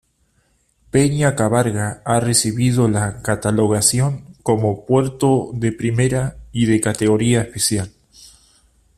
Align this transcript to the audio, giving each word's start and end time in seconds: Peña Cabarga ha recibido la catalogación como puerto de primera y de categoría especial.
Peña 0.89 1.35
Cabarga 1.35 2.01
ha 2.05 2.19
recibido 2.19 2.87
la 2.89 3.21
catalogación 3.21 4.33
como 4.41 4.87
puerto 4.87 5.51
de 5.53 5.71
primera 5.73 6.37
y 6.51 6.65
de 6.65 6.81
categoría 6.81 7.41
especial. 7.43 7.91